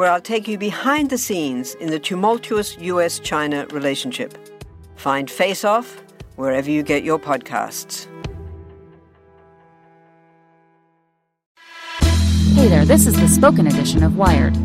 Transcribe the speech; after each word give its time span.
where 0.00 0.10
I'll 0.10 0.18
take 0.18 0.48
you 0.48 0.56
behind 0.56 1.10
the 1.10 1.18
scenes 1.18 1.74
in 1.74 1.90
the 1.90 1.98
tumultuous 1.98 2.74
US 2.78 3.18
China 3.18 3.66
relationship. 3.66 4.38
Find 4.96 5.30
Face 5.30 5.62
Off 5.62 6.02
wherever 6.36 6.70
you 6.70 6.82
get 6.82 7.04
your 7.04 7.18
podcasts. 7.18 8.06
Hey 12.54 12.68
there, 12.68 12.86
this 12.86 13.06
is 13.06 13.14
the 13.20 13.28
spoken 13.28 13.66
edition 13.66 14.02
of 14.02 14.16
Wired. 14.16 14.56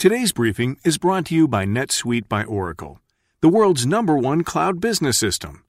Today's 0.00 0.32
briefing 0.32 0.76
is 0.84 0.98
brought 0.98 1.26
to 1.26 1.36
you 1.36 1.46
by 1.46 1.64
NetSuite 1.64 2.28
by 2.28 2.42
Oracle, 2.42 2.98
the 3.40 3.48
world's 3.48 3.86
number 3.86 4.16
one 4.16 4.42
cloud 4.42 4.80
business 4.80 5.16
system. 5.16 5.62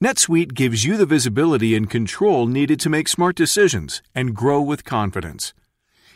NetSuite 0.00 0.54
gives 0.54 0.84
you 0.84 0.96
the 0.96 1.06
visibility 1.06 1.74
and 1.74 1.90
control 1.90 2.46
needed 2.46 2.78
to 2.78 2.88
make 2.88 3.08
smart 3.08 3.34
decisions 3.34 4.00
and 4.14 4.36
grow 4.36 4.60
with 4.60 4.84
confidence. 4.84 5.52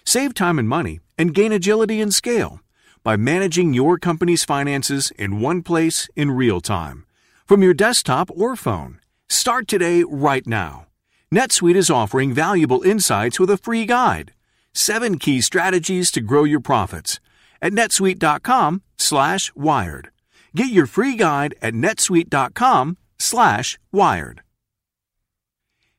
Save 0.04 0.34
time 0.34 0.58
and 0.58 0.68
money 0.68 1.00
and 1.18 1.34
gain 1.34 1.52
agility 1.52 2.00
and 2.00 2.14
scale 2.14 2.60
by 3.02 3.16
managing 3.16 3.74
your 3.74 3.98
company's 3.98 4.44
finances 4.44 5.10
in 5.18 5.40
one 5.40 5.62
place 5.62 6.08
in 6.16 6.30
real 6.30 6.60
time 6.60 7.04
from 7.46 7.62
your 7.62 7.74
desktop 7.74 8.30
or 8.30 8.54
phone. 8.54 9.00
Start 9.28 9.66
today 9.66 10.04
right 10.08 10.46
now. 10.46 10.86
NetSuite 11.34 11.76
is 11.76 11.90
offering 11.90 12.32
valuable 12.32 12.82
insights 12.82 13.40
with 13.40 13.50
a 13.50 13.56
free 13.56 13.86
guide. 13.86 14.32
Seven 14.72 15.18
key 15.18 15.40
strategies 15.40 16.10
to 16.12 16.20
grow 16.20 16.44
your 16.44 16.60
profits 16.60 17.20
at 17.60 17.72
netsuite.com 17.72 18.82
slash 18.96 19.52
wired. 19.54 20.10
Get 20.54 20.70
your 20.70 20.86
free 20.86 21.16
guide 21.16 21.54
at 21.62 21.74
netsuite.com 21.74 22.98
slash 23.18 23.78
wired. 23.92 24.42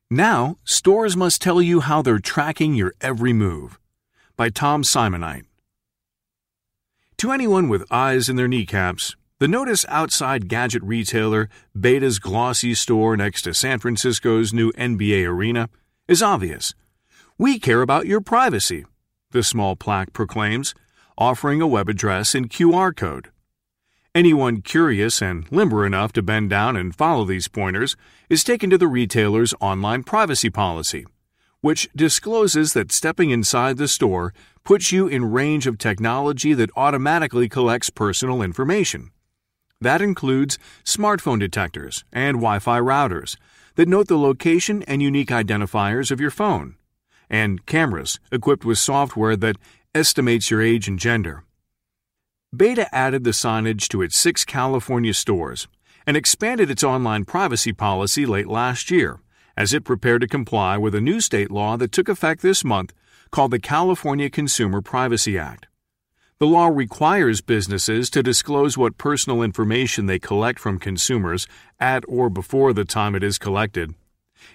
Now, 0.10 0.58
stores 0.66 1.16
must 1.16 1.42
tell 1.42 1.62
you 1.62 1.80
how 1.82 2.02
they're 2.02 2.20
tracking 2.20 2.76
your 2.76 2.94
every 3.02 3.32
move. 3.32 3.80
By 4.36 4.50
Tom 4.50 4.84
Simonite. 4.84 5.46
To 7.18 7.32
anyone 7.32 7.70
with 7.70 7.92
eyes 7.92 8.30
in 8.30 8.36
their 8.36 8.48
kneecaps, 8.48 9.16
the 9.40 9.48
notice 9.48 9.86
outside 9.90 10.48
gadget 10.48 10.84
retailer 10.84 11.50
b8ta's 11.78 12.20
glossy 12.20 12.74
store 12.74 13.18
next 13.18 13.42
to 13.44 13.54
San 13.54 13.80
Francisco's 13.80 14.54
new 14.54 14.72
NBA 14.74 15.28
arena 15.28 15.70
is 16.08 16.24
obvious. 16.24 16.74
We 17.38 17.60
care 17.60 17.82
about 17.82 18.06
your 18.06 18.22
privacy, 18.22 18.86
the 19.32 19.44
small 19.44 19.76
plaque 19.76 20.14
proclaims, 20.14 20.74
offering 21.18 21.62
a 21.62 21.68
web 21.68 21.90
address 21.90 22.36
and 22.36 22.50
QR 22.50 22.96
code. 22.96 23.30
Anyone 24.14 24.62
curious 24.62 25.22
and 25.22 25.50
limber 25.52 25.86
enough 25.86 26.12
to 26.14 26.22
bend 26.22 26.50
down 26.50 26.76
and 26.76 26.94
follow 26.94 27.24
these 27.24 27.48
pointers 27.48 27.96
is 28.30 28.44
taken 28.44 28.70
to 28.70 28.78
the 28.78 28.88
retailer's 28.88 29.54
online 29.62 30.04
privacy 30.04 30.50
policy, 30.50 31.06
which 31.62 31.88
discloses 31.96 32.74
that 32.74 32.92
stepping 32.92 33.30
inside 33.30 33.78
the 33.78 33.88
store 33.88 34.34
puts 34.64 34.92
you 34.92 35.08
in 35.08 35.32
range 35.32 35.68
of 35.68 35.78
technology 35.78 36.54
that 36.54 36.72
automatically 36.76 37.48
collects 37.48 37.90
personal 37.90 38.42
information. 38.42 39.12
That 39.80 40.02
includes 40.02 40.60
smartphone 40.84 41.40
detectors 41.40 42.04
and 42.12 42.38
Wi 42.38 42.60
Fi 42.60 42.80
routers 42.80 43.38
that 43.76 43.88
note 43.88 44.08
the 44.08 44.18
location 44.18 44.84
and 44.84 45.02
unique 45.02 45.30
identifiers 45.30 46.12
of 46.12 46.20
your 46.20 46.30
phone, 46.30 46.76
and 47.30 47.66
cameras 47.66 48.20
equipped 48.32 48.66
with 48.66 48.78
software 48.78 49.36
that 49.38 49.56
estimates 49.96 50.52
your 50.52 50.62
age 50.62 50.88
and 50.88 51.00
gender. 51.00 51.44
b8ta 52.56 52.88
added 52.92 53.24
the 53.24 53.32
signage 53.32 53.88
to 53.88 54.02
its 54.02 54.18
six 54.18 54.44
California 54.46 55.14
stores 55.14 55.68
and 56.06 56.18
expanded 56.18 56.70
its 56.70 56.84
online 56.84 57.24
privacy 57.24 57.72
policy 57.72 58.26
late 58.26 58.48
last 58.48 58.92
year 58.92 59.20
as 59.56 59.74
it 59.74 59.84
prepared 59.84 60.22
to 60.22 60.28
comply 60.28 60.78
with 60.78 60.96
a 60.96 61.02
new 61.02 61.20
state 61.20 61.52
law 61.52 61.78
that 61.78 61.92
took 61.92 62.10
effect 62.10 62.42
this 62.42 62.64
month 62.64 62.94
called 63.32 63.52
the 63.52 63.60
California 63.60 64.30
Consumer 64.30 64.82
Privacy 64.82 65.38
Act. 65.38 65.68
The 66.40 66.48
law 66.48 66.68
requires 66.68 67.40
businesses 67.40 68.10
to 68.10 68.24
disclose 68.24 68.78
what 68.78 68.98
personal 68.98 69.44
information 69.44 70.08
they 70.08 70.18
collect 70.18 70.60
from 70.60 70.80
consumers 70.80 71.48
at 71.80 72.04
or 72.08 72.30
before 72.30 72.74
the 72.74 72.84
time 72.84 73.14
it 73.14 73.24
is 73.24 73.38
collected. 73.38 73.94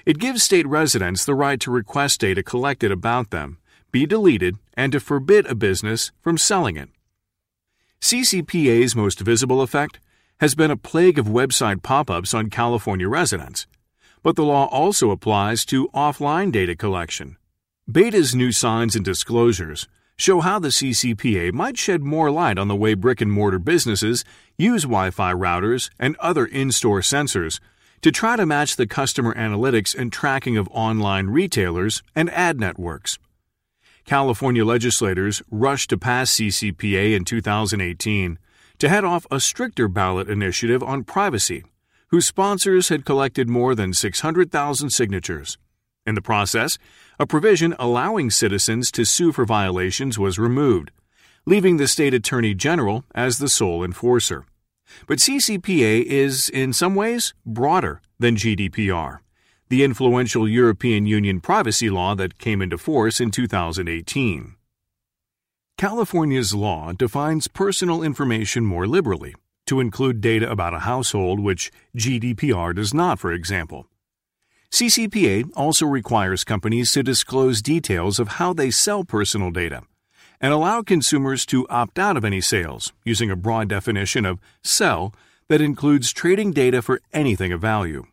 It 0.05 0.19
gives 0.19 0.43
state 0.43 0.67
residents 0.67 1.25
the 1.25 1.35
right 1.35 1.61
to 1.61 1.71
request 1.71 2.21
data 2.21 2.43
collected 2.43 2.91
about 2.91 3.31
them, 3.31 3.59
be 3.93 4.05
deleted, 4.05 4.57
and 4.75 4.91
to 4.93 5.01
forbid 5.01 5.47
a 5.47 5.55
business 5.55 6.11
from 6.21 6.39
selling 6.39 6.77
it. 6.77 6.89
CCPA's 8.01 8.97
most 8.97 9.21
visible 9.21 9.63
effect 9.63 10.01
has 10.41 10.55
been 10.55 10.71
a 10.71 10.77
plague 10.77 11.19
of 11.19 11.27
website 11.27 11.83
pop 11.83 12.11
ups 12.11 12.35
on 12.35 12.51
California 12.51 13.09
residents. 13.09 13.67
But 14.27 14.35
the 14.35 14.43
law 14.43 14.67
also 14.73 15.13
applies 15.13 15.65
to 15.67 15.87
offline 15.91 16.51
data 16.51 16.75
collection. 16.75 17.37
b8ta's 17.89 18.35
new 18.35 18.51
signs 18.51 18.97
and 18.97 19.05
disclosures 19.05 19.87
show 20.17 20.41
how 20.41 20.59
the 20.59 20.73
CCPA 20.73 21.53
might 21.53 21.79
shed 21.79 22.03
more 22.03 22.29
light 22.33 22.59
on 22.59 22.67
the 22.67 22.75
way 22.75 22.95
brick 22.95 23.21
and 23.21 23.31
mortar 23.31 23.61
businesses 23.61 24.25
use 24.59 24.83
Wi 24.83 25.13
Fi 25.13 25.33
routers 25.33 25.91
and 25.97 26.17
other 26.17 26.45
in 26.45 26.73
store 26.73 27.03
sensors 27.03 27.61
to 28.03 28.11
try 28.11 28.35
to 28.35 28.45
match 28.45 28.75
the 28.75 28.89
customer 28.89 29.33
analytics 29.35 29.95
and 29.97 30.13
tracking 30.13 30.57
of 30.57 30.69
online 30.73 31.29
retailers 31.29 32.03
and 32.17 32.29
ad 32.31 32.59
networks. 32.59 33.21
California 34.07 34.65
legislators 34.65 35.41
rushed 35.53 35.89
to 35.91 35.97
pass 35.97 36.33
CCPA 36.33 37.15
in 37.15 37.25
2018 37.25 38.41
to 38.79 38.89
head 38.89 39.05
off 39.05 39.25
a 39.31 39.39
stricter 39.39 39.87
ballot 39.87 40.29
initiative 40.29 40.83
on 40.83 41.05
privacy, 41.05 41.63
whose 42.09 42.27
sponsors 42.27 42.89
had 42.89 43.05
collected 43.05 43.49
more 43.49 43.75
than 43.75 43.93
600,000 43.93 44.91
signatures. 44.91 45.59
In 46.07 46.15
the 46.15 46.23
process, 46.23 46.79
a 47.19 47.27
provision 47.27 47.75
allowing 47.79 48.31
citizens 48.31 48.93
to 48.93 49.05
sue 49.05 49.33
for 49.33 49.45
violations 49.45 50.19
was 50.19 50.39
removed, 50.39 50.93
leaving 51.47 51.79
the 51.79 51.89
state 51.89 52.15
attorney 52.15 52.55
general 52.55 53.05
as 53.15 53.39
the 53.39 53.49
sole 53.49 53.83
enforcer. 53.83 54.45
But 55.09 55.19
CCPA 55.19 56.05
is, 56.05 56.49
in 56.49 56.73
some 56.73 56.95
ways, 56.95 57.35
broader 57.45 58.01
than 58.21 58.37
GDPR, 58.37 59.19
the 59.69 59.83
influential 59.83 60.49
European 60.49 61.07
Union 61.07 61.41
privacy 61.41 61.91
law 61.91 62.15
that 62.15 62.39
came 62.39 62.63
into 62.63 62.79
force 62.79 63.21
in 63.21 63.33
2018. 63.33 64.55
California's 65.77 66.55
law 66.55 66.93
defines 66.93 67.49
personal 67.49 68.03
information 68.03 68.65
more 68.65 68.87
liberally, 68.87 69.35
to 69.67 69.81
include 69.81 70.21
data 70.21 70.51
about 70.51 70.75
a 70.75 70.81
household, 70.81 71.41
which 71.41 71.71
GDPR 71.97 72.75
does 72.75 72.95
not, 72.95 73.19
for 73.19 73.33
example. 73.33 73.87
CCPA 74.71 75.51
also 75.55 75.87
requires 75.87 76.45
companies 76.45 76.93
to 76.93 77.03
disclose 77.03 77.63
details 77.63 78.19
of 78.19 78.29
how 78.29 78.53
they 78.53 78.71
sell 78.71 79.05
personal 79.05 79.51
data 79.51 79.83
and 80.41 80.53
allow 80.53 80.83
consumers 80.83 81.47
to 81.47 81.67
opt 81.69 81.99
out 81.99 82.17
of 82.17 82.25
any 82.25 82.41
sales 82.41 82.93
using 83.05 83.31
a 83.31 83.37
broad 83.37 83.69
definition 83.69 84.25
of 84.25 84.41
sell 84.63 85.15
that 85.49 85.61
includes 85.61 86.13
trading 86.13 86.53
data 86.53 86.83
for 86.83 87.01
anything 87.13 87.53
of 87.53 87.61
value. 87.61 88.05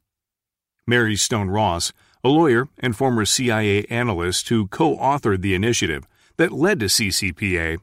Mary 0.88 1.16
Stone 1.16 1.50
Ross, 1.50 1.92
a 2.24 2.30
lawyer 2.30 2.68
and 2.80 2.96
former 2.96 3.26
CIA 3.26 3.86
analyst 3.86 4.48
who 4.50 4.68
co 4.68 4.96
authored 4.98 5.42
the 5.42 5.56
initiative 5.56 6.08
that 6.38 6.52
led 6.52 6.80
to 6.80 6.86
CCPA, 6.86 7.80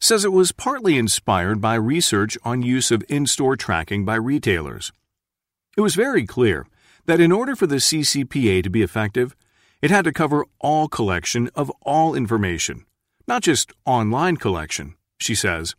says 0.00 0.24
it 0.24 0.32
was 0.32 0.52
partly 0.52 0.98
inspired 0.98 1.60
by 1.60 1.74
research 1.74 2.36
on 2.44 2.62
use 2.62 2.90
of 2.90 3.04
in 3.08 3.26
store 3.26 3.56
tracking 3.56 4.04
by 4.04 4.14
retailers. 4.16 4.92
It 5.76 5.80
was 5.80 5.94
very 5.94 6.26
clear 6.26 6.66
that 7.06 7.20
in 7.20 7.32
order 7.32 7.56
for 7.56 7.66
the 7.66 7.76
CCPA 7.76 8.62
to 8.62 8.70
be 8.70 8.82
effective, 8.82 9.34
it 9.82 9.90
had 9.90 10.04
to 10.04 10.12
cover 10.12 10.46
all 10.60 10.88
collection 10.88 11.50
of 11.54 11.70
all 11.82 12.14
information, 12.14 12.86
not 13.26 13.42
just 13.42 13.72
online 13.84 14.36
collection, 14.36 14.94
she 15.18 15.34
says. 15.34 15.74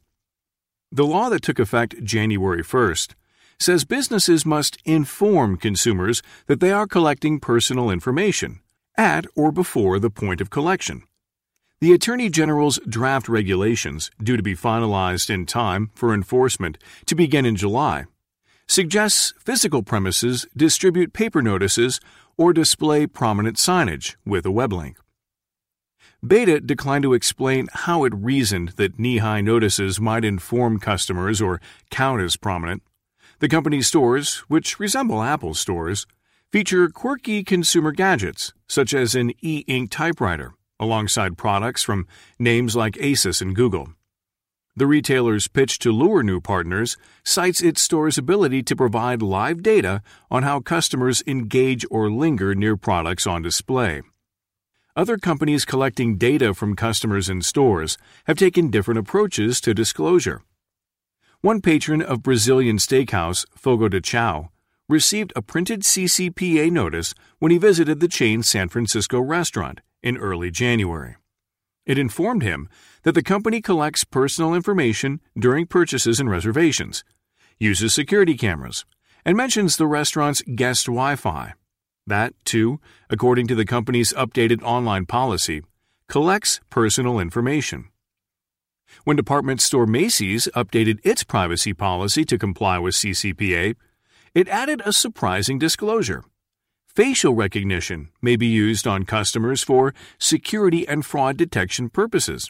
The 0.91 1.05
law 1.05 1.29
that 1.29 1.41
took 1.41 1.59
effect 1.59 2.03
January 2.03 2.63
1st 2.63 3.15
says 3.59 3.85
businesses 3.85 4.45
must 4.45 4.77
inform 4.85 5.57
consumers 5.57 6.21
that 6.47 6.59
they 6.59 6.71
are 6.71 6.87
collecting 6.87 7.39
personal 7.39 7.89
information 7.89 8.59
at 8.97 9.25
or 9.35 9.51
before 9.51 9.99
the 9.99 10.09
point 10.09 10.41
of 10.41 10.49
collection. 10.49 11.03
The 11.81 11.91
Attorney 11.91 12.29
General's 12.29 12.79
draft 12.87 13.27
regulations, 13.27 14.09
due 14.23 14.37
to 14.37 14.43
be 14.43 14.55
finalized 14.55 15.29
in 15.29 15.45
time 15.45 15.91
for 15.93 16.13
enforcement 16.13 16.77
to 17.05 17.15
begin 17.15 17.45
in 17.45 17.57
July, 17.57 18.05
suggests 18.65 19.33
physical 19.37 19.83
premises 19.83 20.47
distribute 20.55 21.11
paper 21.11 21.41
notices 21.41 21.99
or 22.37 22.53
display 22.53 23.05
prominent 23.07 23.57
signage 23.57 24.15
with 24.25 24.45
a 24.45 24.51
web 24.51 24.71
link. 24.71 24.97
b8ta 26.25 26.65
declined 26.65 27.03
to 27.03 27.13
explain 27.13 27.67
how 27.73 28.05
it 28.05 28.13
reasoned 28.15 28.69
that 28.77 28.97
knee 28.97 29.17
high 29.17 29.41
notices 29.41 29.99
might 29.99 30.23
inform 30.23 30.79
customers 30.79 31.41
or 31.41 31.59
count 31.91 32.21
as 32.21 32.37
prominent. 32.37 32.83
The 33.39 33.49
company's 33.49 33.87
stores, 33.87 34.37
which 34.47 34.79
resemble 34.79 35.21
Apple 35.21 35.53
stores, 35.53 36.07
feature 36.53 36.87
quirky 36.87 37.43
consumer 37.43 37.91
gadgets, 37.91 38.53
such 38.65 38.93
as 38.93 39.13
an 39.13 39.33
e 39.41 39.65
ink 39.67 39.91
typewriter, 39.91 40.53
alongside 40.79 41.37
products 41.37 41.83
from 41.83 42.07
names 42.39 42.75
like 42.75 42.95
Asus 42.95 43.41
and 43.41 43.55
Google. 43.55 43.89
The 44.77 44.87
retailer's 44.87 45.47
pitch 45.47 45.79
to 45.79 45.91
lure 45.91 46.21
new 46.21 46.41
partners 46.41 46.97
cites 47.23 47.61
its 47.61 47.81
store's 47.81 48.17
ability 48.17 48.61
to 48.63 48.75
provide 48.75 49.21
live 49.21 49.63
data 49.63 50.01
on 50.29 50.43
how 50.43 50.59
customers 50.59 51.23
engage 51.25 51.85
or 51.89 52.11
linger 52.11 52.53
near 52.53 52.75
products 52.75 53.25
on 53.25 53.41
display. 53.41 54.01
Other 54.93 55.17
companies 55.17 55.63
collecting 55.63 56.17
data 56.17 56.53
from 56.53 56.75
customers 56.75 57.29
in 57.29 57.41
stores 57.41 57.97
have 58.25 58.37
taken 58.37 58.69
different 58.69 58.97
approaches 58.97 59.61
to 59.61 59.73
disclosure. 59.73 60.41
One 61.39 61.61
patron 61.61 62.01
of 62.01 62.23
Brazilian 62.23 62.77
steakhouse, 62.77 63.45
Fogo 63.55 63.87
de 63.87 64.01
Chao, 64.01 64.49
received 64.89 65.31
a 65.35 65.41
printed 65.41 65.83
CCPA 65.83 66.71
notice 66.71 67.13
when 67.39 67.51
he 67.51 67.57
visited 67.57 67.99
the 67.99 68.07
chain's 68.07 68.49
San 68.49 68.67
Francisco 68.67 69.19
restaurant 69.19 69.79
in 70.05 70.15
early 70.17 70.51
January. 70.51 71.15
It 71.85 71.97
informed 71.97 72.43
him 72.43 72.69
that 73.03 73.13
the 73.13 73.23
company 73.23 73.59
collects 73.61 74.05
personal 74.05 74.53
information 74.53 75.19
during 75.37 75.65
purchases 75.65 76.19
and 76.19 76.29
reservations, 76.29 77.03
uses 77.59 77.93
security 77.93 78.35
cameras, 78.35 78.85
and 79.25 79.35
mentions 79.35 79.75
the 79.75 79.87
restaurant's 79.87 80.43
guest 80.43 80.85
Wi 80.85 81.15
Fi. 81.15 81.53
That, 82.07 82.33
too, 82.45 82.79
according 83.09 83.47
to 83.47 83.55
the 83.55 83.65
company's 83.65 84.13
updated 84.13 84.61
online 84.61 85.07
policy, 85.07 85.63
collects 86.07 86.59
personal 86.69 87.19
information. 87.19 87.89
When 89.03 89.17
department 89.17 89.61
store 89.61 89.87
Macy's 89.87 90.47
updated 90.55 90.99
its 91.03 91.23
privacy 91.23 91.73
policy 91.73 92.23
to 92.25 92.37
comply 92.37 92.77
with 92.77 92.93
CCPA, 92.93 93.75
it 94.35 94.47
added 94.47 94.81
a 94.85 94.93
surprising 94.93 95.57
disclosure. 95.57 96.23
Facial 96.95 97.33
recognition 97.35 98.07
may 98.21 98.37
be 98.37 98.47
used 98.47 98.87
on 98.87 99.03
customers 99.03 99.61
for 99.61 99.93
security 100.17 100.87
and 100.87 101.05
fraud 101.05 101.35
detection 101.35 101.89
purposes. 101.89 102.49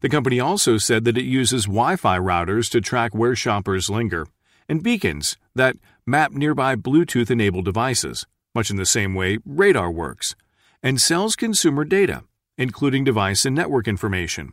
The 0.00 0.08
company 0.08 0.38
also 0.38 0.78
said 0.78 1.02
that 1.04 1.18
it 1.18 1.24
uses 1.24 1.64
Wi 1.64 1.96
Fi 1.96 2.16
routers 2.16 2.70
to 2.70 2.80
track 2.80 3.16
where 3.16 3.34
shoppers 3.34 3.90
linger 3.90 4.28
and 4.68 4.80
beacons 4.80 5.36
that 5.56 5.74
map 6.06 6.30
nearby 6.30 6.76
Bluetooth 6.76 7.32
enabled 7.32 7.64
devices, 7.64 8.26
much 8.54 8.70
in 8.70 8.76
the 8.76 8.86
same 8.86 9.12
way 9.12 9.38
radar 9.44 9.90
works, 9.90 10.36
and 10.80 11.00
sells 11.00 11.34
consumer 11.34 11.84
data, 11.84 12.22
including 12.56 13.02
device 13.02 13.44
and 13.44 13.56
network 13.56 13.88
information. 13.88 14.52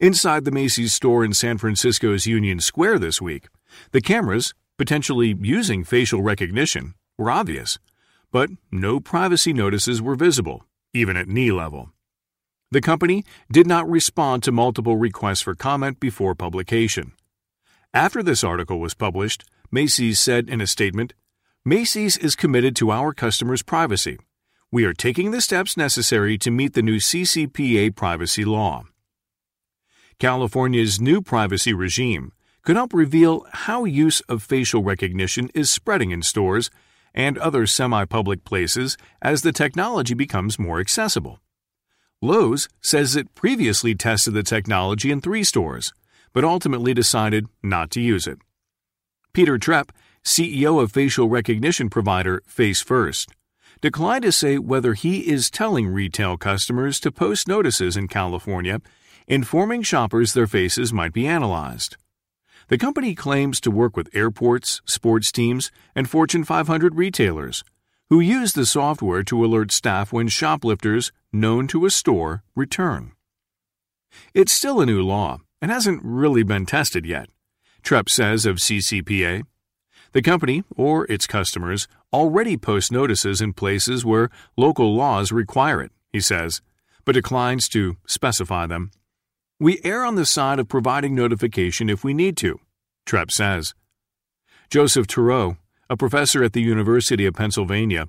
Inside 0.00 0.46
the 0.46 0.50
Macy's 0.50 0.94
store 0.94 1.22
in 1.22 1.34
San 1.34 1.58
Francisco's 1.58 2.26
Union 2.26 2.60
Square 2.60 3.00
this 3.00 3.20
week, 3.20 3.48
the 3.90 4.00
cameras, 4.00 4.54
potentially 4.78 5.36
using 5.38 5.84
facial 5.84 6.22
recognition, 6.22 6.94
were 7.18 7.30
obvious, 7.30 7.78
but 8.30 8.48
no 8.70 9.00
privacy 9.00 9.52
notices 9.52 10.00
were 10.00 10.14
visible, 10.14 10.64
even 10.94 11.16
at 11.16 11.28
knee 11.28 11.50
level. 11.50 11.90
The 12.70 12.80
company 12.80 13.24
did 13.50 13.66
not 13.66 13.90
respond 13.90 14.42
to 14.44 14.52
multiple 14.52 14.96
requests 14.96 15.40
for 15.40 15.54
comment 15.54 15.98
before 15.98 16.34
publication. 16.34 17.12
After 17.92 18.22
this 18.22 18.44
article 18.44 18.78
was 18.78 18.94
published, 18.94 19.44
Macy's 19.70 20.20
said 20.20 20.48
in 20.48 20.60
a 20.60 20.66
statement 20.66 21.14
Macy's 21.64 22.16
is 22.16 22.36
committed 22.36 22.76
to 22.76 22.90
our 22.90 23.12
customers' 23.12 23.62
privacy. 23.62 24.18
We 24.70 24.84
are 24.84 24.92
taking 24.92 25.30
the 25.30 25.40
steps 25.40 25.76
necessary 25.76 26.36
to 26.38 26.50
meet 26.50 26.74
the 26.74 26.82
new 26.82 26.98
CCPA 26.98 27.96
privacy 27.96 28.44
law. 28.44 28.84
California's 30.18 31.00
new 31.00 31.22
privacy 31.22 31.72
regime 31.72 32.32
could 32.62 32.76
help 32.76 32.92
reveal 32.92 33.46
how 33.52 33.84
use 33.84 34.20
of 34.22 34.42
facial 34.42 34.82
recognition 34.82 35.48
is 35.54 35.70
spreading 35.70 36.10
in 36.10 36.22
stores 36.22 36.70
and 37.18 37.36
other 37.36 37.66
semi 37.66 38.06
public 38.06 38.44
places 38.44 38.96
as 39.20 39.42
the 39.42 39.52
technology 39.52 40.14
becomes 40.14 40.58
more 40.58 40.80
accessible. 40.80 41.40
Lowe's 42.22 42.68
says 42.80 43.16
it 43.16 43.34
previously 43.34 43.94
tested 43.94 44.32
the 44.32 44.42
technology 44.42 45.10
in 45.10 45.20
three 45.20 45.44
stores, 45.44 45.92
but 46.32 46.44
ultimately 46.44 46.94
decided 46.94 47.46
not 47.62 47.90
to 47.90 48.00
use 48.00 48.26
it. 48.26 48.38
Peter 49.34 49.58
Trepp, 49.58 49.90
CEO 50.24 50.80
of 50.82 50.92
facial 50.92 51.28
recognition 51.28 51.90
provider 51.90 52.42
Face 52.46 52.80
First, 52.80 53.30
declined 53.80 54.22
to 54.22 54.32
say 54.32 54.58
whether 54.58 54.94
he 54.94 55.28
is 55.28 55.50
telling 55.50 55.88
retail 55.88 56.36
customers 56.36 56.98
to 57.00 57.12
post 57.12 57.46
notices 57.46 57.96
in 57.96 58.08
California 58.08 58.80
informing 59.26 59.82
shoppers 59.82 60.32
their 60.32 60.46
faces 60.46 60.92
might 60.92 61.12
be 61.12 61.26
analyzed. 61.26 61.96
The 62.68 62.78
company 62.78 63.14
claims 63.14 63.60
to 63.62 63.70
work 63.70 63.96
with 63.96 64.14
airports, 64.14 64.82
sports 64.84 65.32
teams, 65.32 65.70
and 65.94 66.08
Fortune 66.08 66.44
500 66.44 66.94
retailers 66.94 67.64
who 68.10 68.20
use 68.20 68.52
the 68.54 68.66
software 68.66 69.22
to 69.22 69.44
alert 69.44 69.70
staff 69.70 70.12
when 70.12 70.28
shoplifters 70.28 71.12
known 71.32 71.66
to 71.68 71.84
a 71.84 71.90
store 71.90 72.42
return. 72.54 73.12
It's 74.32 74.52
still 74.52 74.80
a 74.80 74.86
new 74.86 75.02
law 75.02 75.40
and 75.60 75.70
hasn't 75.70 76.02
really 76.02 76.42
been 76.42 76.64
tested 76.64 77.04
yet, 77.04 77.28
Trepp 77.82 78.08
says 78.08 78.46
of 78.46 78.56
CCPA. 78.56 79.44
The 80.12 80.22
company, 80.22 80.64
or 80.74 81.04
its 81.10 81.26
customers, 81.26 81.86
already 82.12 82.56
post 82.56 82.90
notices 82.90 83.42
in 83.42 83.52
places 83.52 84.06
where 84.06 84.30
local 84.56 84.94
laws 84.94 85.32
require 85.32 85.82
it, 85.82 85.92
he 86.10 86.20
says, 86.20 86.62
but 87.04 87.12
declines 87.12 87.68
to 87.70 87.96
specify 88.06 88.66
them. 88.66 88.90
We 89.60 89.80
err 89.82 90.04
on 90.04 90.14
the 90.14 90.24
side 90.24 90.60
of 90.60 90.68
providing 90.68 91.16
notification 91.16 91.90
if 91.90 92.04
we 92.04 92.14
need 92.14 92.36
to, 92.36 92.60
Trepp 93.04 93.32
says. 93.32 93.74
Joseph 94.70 95.08
Turow, 95.08 95.56
a 95.90 95.96
professor 95.96 96.44
at 96.44 96.52
the 96.52 96.62
University 96.62 97.26
of 97.26 97.34
Pennsylvania, 97.34 98.06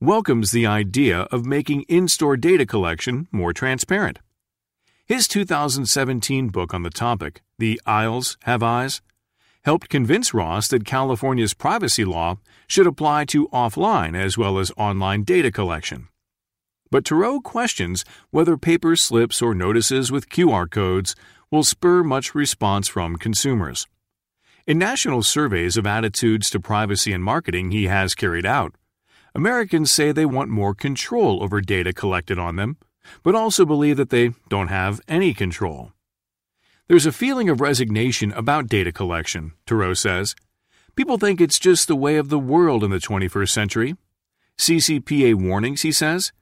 welcomes 0.00 0.50
the 0.50 0.66
idea 0.66 1.28
of 1.30 1.46
making 1.46 1.82
in 1.82 2.08
store 2.08 2.36
data 2.36 2.66
collection 2.66 3.28
more 3.30 3.52
transparent. 3.52 4.18
His 5.06 5.28
2017 5.28 6.48
book 6.48 6.74
on 6.74 6.82
the 6.82 6.90
topic, 6.90 7.42
The 7.58 7.80
Aisles 7.86 8.36
Have 8.42 8.64
Eyes, 8.64 9.02
helped 9.64 9.88
convince 9.88 10.34
Ross 10.34 10.66
that 10.66 10.84
California's 10.84 11.54
privacy 11.54 12.04
law 12.04 12.38
should 12.66 12.88
apply 12.88 13.26
to 13.26 13.46
offline 13.50 14.16
as 14.16 14.36
well 14.36 14.58
as 14.58 14.72
online 14.76 15.22
data 15.22 15.52
collection. 15.52 16.08
But 16.92 17.04
Turow 17.04 17.42
questions 17.42 18.04
whether 18.32 18.58
paper 18.58 18.96
slips 18.96 19.40
or 19.40 19.54
notices 19.54 20.12
with 20.12 20.28
QR 20.28 20.70
codes 20.70 21.16
will 21.50 21.64
spur 21.64 22.04
much 22.04 22.34
response 22.34 22.86
from 22.86 23.16
consumers. 23.16 23.86
In 24.66 24.76
national 24.76 25.22
surveys 25.22 25.78
of 25.78 25.86
attitudes 25.86 26.50
to 26.50 26.60
privacy 26.60 27.14
and 27.14 27.24
marketing 27.24 27.70
he 27.70 27.84
has 27.84 28.14
carried 28.14 28.44
out, 28.44 28.74
Americans 29.34 29.90
say 29.90 30.12
they 30.12 30.26
want 30.26 30.50
more 30.50 30.74
control 30.74 31.42
over 31.42 31.62
data 31.62 31.94
collected 31.94 32.38
on 32.38 32.56
them, 32.56 32.76
but 33.22 33.34
also 33.34 33.64
believe 33.64 33.96
that 33.96 34.10
they 34.10 34.32
don't 34.50 34.68
have 34.68 35.00
any 35.08 35.32
control. 35.32 35.92
There's 36.88 37.06
a 37.06 37.10
feeling 37.10 37.48
of 37.48 37.62
resignation 37.62 38.32
about 38.32 38.68
data 38.68 38.92
collection, 38.92 39.54
Turow 39.66 39.96
says. 39.96 40.36
People 40.94 41.16
think 41.16 41.40
it's 41.40 41.58
just 41.58 41.88
the 41.88 41.96
way 41.96 42.16
of 42.16 42.28
the 42.28 42.38
world 42.38 42.84
in 42.84 42.90
the 42.90 42.98
21st 42.98 43.48
century. 43.48 43.96
CCPA 44.58 45.34
warnings, 45.34 45.80
he 45.80 45.90
says, 45.90 46.32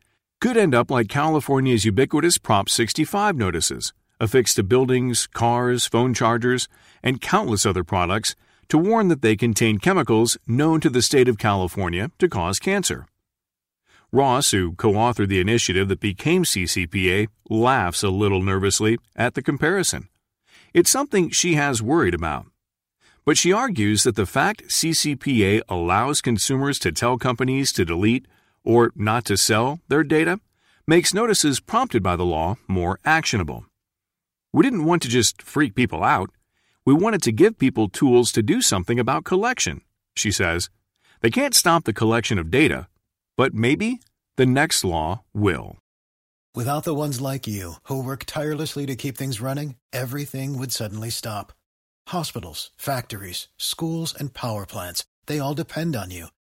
could 0.41 0.57
end 0.57 0.75
up 0.75 0.91
like 0.91 1.09
California's 1.09 1.85
ubiquitous 1.85 2.39
Prop 2.39 2.71
65 2.71 3.37
notices, 3.37 3.93
affixed 4.19 4.57
to 4.57 4.63
buildings, 4.63 5.27
cars, 5.27 5.87
phone 5.87 6.15
chargers, 6.15 6.67
and 7.03 7.21
countless 7.21 7.67
other 7.67 7.85
products 7.85 8.35
to 8.69 8.79
warn 8.79 9.09
that 9.09 9.21
they 9.21 9.37
contain 9.37 9.79
chemicals 9.79 10.39
known 10.47 10.81
to 10.81 10.89
the 10.89 11.03
state 11.03 11.29
of 11.29 11.37
California 11.37 12.11
to 12.19 12.29
cause 12.29 12.59
cancer. 12.59 13.07
Ross, 14.13 14.51
who 14.51 14.73
co 14.73 14.93
authored 14.93 15.29
the 15.29 15.41
initiative 15.41 15.89
that 15.89 16.01
became 16.01 16.45
CCPA, 16.45 17.29
laughs 17.51 18.03
a 18.03 18.09
little 18.09 18.43
nervously 18.43 18.99
at 19.15 19.35
the 19.35 19.43
comparison. 19.43 20.09
It's 20.73 20.91
something 20.91 21.31
she 21.31 21.55
has 21.55 21.83
worried 21.83 22.15
about. 22.15 22.47
But 23.27 23.37
she 23.37 23.53
argues 23.53 24.05
that 24.05 24.17
the 24.17 24.27
fact 24.27 24.69
CCPA 24.69 25.61
allows 25.69 26.23
consumers 26.23 26.79
to 26.79 26.93
tell 26.93 27.19
companies 27.19 27.73
to 27.73 27.85
delete 27.85 28.27
or 28.65 28.93
not 28.95 29.25
to 29.27 29.37
sell 29.37 29.81
their 29.89 30.05
data 30.05 30.41
makes 30.87 31.15
notices 31.15 31.61
prompted 31.61 32.03
by 32.03 32.17
the 32.17 32.25
law 32.25 32.57
more 32.67 32.99
actionable. 33.05 33.65
We 34.53 34.65
didn't 34.65 34.85
want 34.85 35.03
to 35.03 35.09
just 35.09 35.43
freak 35.43 35.75
people 35.75 36.03
out. 36.03 36.31
We 36.85 36.95
wanted 36.95 37.23
to 37.23 37.33
give 37.33 37.59
people 37.59 37.89
tools 37.89 38.33
to 38.33 38.43
do 38.43 38.61
something 38.61 38.99
about 38.99 39.25
collection, 39.25 39.83
she 40.17 40.33
says. 40.33 40.71
They 41.21 41.31
can't 41.31 41.55
stop 41.55 41.85
the 41.85 41.93
collection 41.93 42.39
of 42.39 42.51
data, 42.51 42.89
but 43.37 43.55
maybe 43.55 44.01
the 44.37 44.47
next 44.47 44.85
law 44.85 45.23
will. 45.33 45.77
Without 46.55 46.83
the 46.83 46.95
ones 46.95 47.21
like 47.21 47.47
you, 47.47 47.75
who 47.85 48.03
work 48.03 48.25
tirelessly 48.25 48.85
to 48.87 48.97
keep 48.97 49.17
things 49.17 49.41
running, 49.41 49.77
everything 49.93 50.59
would 50.59 50.73
suddenly 50.73 51.11
stop. 51.11 51.53
Hospitals, 52.09 52.73
factories, 52.77 53.47
schools, 53.57 54.13
and 54.19 54.35
power 54.35 54.67
plants, 54.67 55.05
they 55.27 55.39
all 55.39 55.55
depend 55.55 55.95
on 55.95 56.11
you. 56.11 56.27